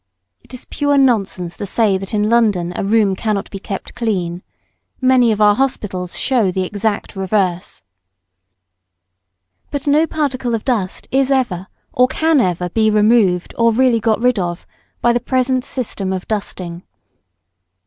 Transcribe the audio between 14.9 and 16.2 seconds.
by the present system